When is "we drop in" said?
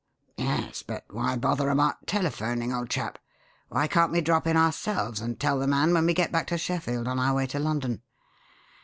4.11-4.57